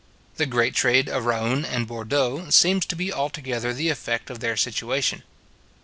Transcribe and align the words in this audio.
The 0.37 0.47
great 0.47 0.73
trade 0.73 1.07
of 1.07 1.25
Rouen 1.27 1.63
and 1.63 1.85
Bourdeaux 1.87 2.49
seems 2.49 2.87
to 2.87 2.95
be 2.95 3.13
altogether 3.13 3.71
the 3.71 3.89
effect 3.89 4.31
of 4.31 4.39
their 4.39 4.57
situation. 4.57 5.21